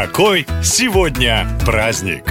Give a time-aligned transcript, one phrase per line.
[0.00, 2.22] Какой сегодня праздник?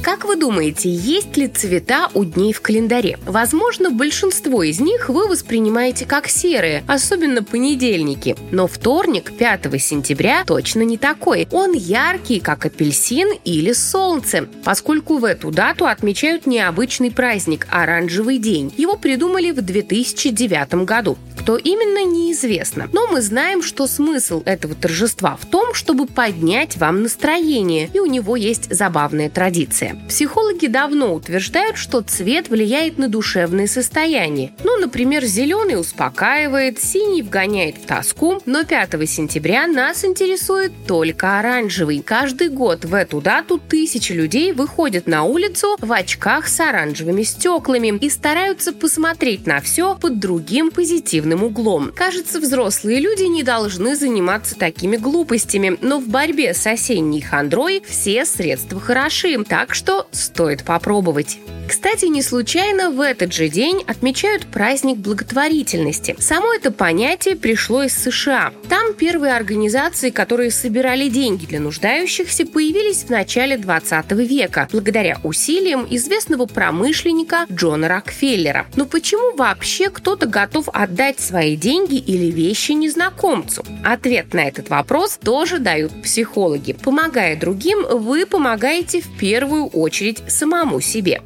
[0.00, 3.18] Как вы думаете, есть ли цвета у дней в календаре?
[3.26, 8.36] Возможно, большинство из них вы воспринимаете как серые, особенно понедельники.
[8.52, 11.48] Но вторник, 5 сентября, точно не такой.
[11.50, 18.72] Он яркий, как апельсин или солнце, поскольку в эту дату отмечают необычный праздник– оранжевый день.
[18.76, 21.18] Его придумали в 2009 году.
[21.46, 22.88] Кто именно, неизвестно.
[22.92, 28.06] Но мы знаем, что смысл этого торжества в том, чтобы поднять вам настроение, и у
[28.06, 29.96] него есть забавная традиция.
[30.08, 34.54] Психологи давно утверждают, что цвет влияет на душевное состояние.
[34.64, 42.02] Ну, например, зеленый успокаивает, синий вгоняет в тоску, но 5 сентября нас интересует только оранжевый.
[42.04, 47.96] Каждый год в эту дату тысячи людей выходят на улицу в очках с оранжевыми стеклами
[48.00, 51.92] и стараются посмотреть на все под другим позитивным определенным углом.
[51.94, 58.24] Кажется, взрослые люди не должны заниматься такими глупостями, но в борьбе с осенней хандрой все
[58.24, 61.38] средства хороши, так что стоит попробовать.
[61.86, 66.16] Кстати, не случайно в этот же день отмечают праздник благотворительности.
[66.18, 68.52] Само это понятие пришло из США.
[68.68, 75.86] Там первые организации, которые собирали деньги для нуждающихся, появились в начале 20 века, благодаря усилиям
[75.88, 78.66] известного промышленника Джона Рокфеллера.
[78.74, 83.64] Но почему вообще кто-то готов отдать свои деньги или вещи незнакомцу?
[83.84, 86.72] Ответ на этот вопрос тоже дают психологи.
[86.72, 91.22] Помогая другим, вы помогаете в первую очередь самому себе.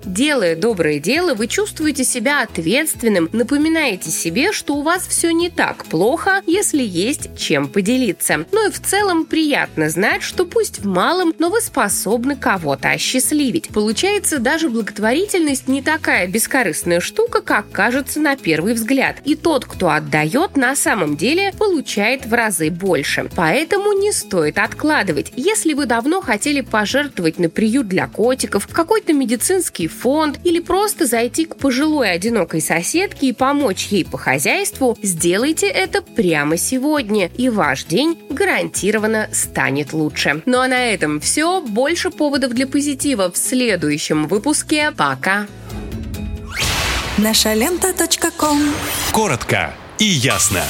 [0.51, 5.85] Делая доброе дело, вы чувствуете себя ответственным, напоминаете себе, что у вас все не так
[5.85, 8.47] плохо, если есть чем поделиться.
[8.51, 13.69] Ну и в целом приятно знать, что пусть в малом, но вы способны кого-то осчастливить.
[13.69, 19.19] Получается, даже благотворительность не такая бескорыстная штука, как кажется на первый взгляд.
[19.25, 23.31] И тот, кто отдает, на самом деле получает в разы больше.
[23.37, 25.33] Поэтому не стоит откладывать.
[25.37, 31.45] Если вы давно хотели пожертвовать на приют для котиков, какой-то медицинский фонд или просто зайти
[31.45, 37.85] к пожилой одинокой соседке и помочь ей по хозяйству, сделайте это прямо сегодня, и ваш
[37.85, 40.43] день гарантированно станет лучше.
[40.47, 41.61] Ну а на этом все.
[41.61, 44.93] Больше поводов для позитива в следующем выпуске.
[44.97, 45.47] Пока!
[47.19, 47.93] Наша лента.
[49.13, 50.65] Коротко и ясно.